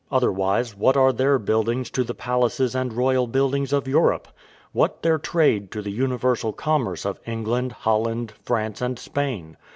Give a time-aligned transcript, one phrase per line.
[0.11, 4.27] Otherwise, what are their buildings to the palaces and royal buildings of Europe?
[4.71, 9.57] What their trade to the universal commerce of England, Holland, France, and Spain?